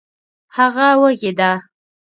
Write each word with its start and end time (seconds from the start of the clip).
هغه 0.55 0.87
وږې 1.01 1.31
ده 1.39 1.51